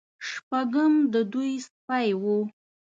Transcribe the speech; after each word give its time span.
شپږم 0.27 0.93
د 1.13 1.15
دوی 1.31 1.51
سپی 1.67 2.07
و. 2.21 2.23